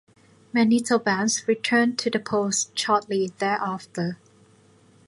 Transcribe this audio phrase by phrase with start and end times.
[0.51, 4.17] Manitobans returned to the polls shortly thereafter.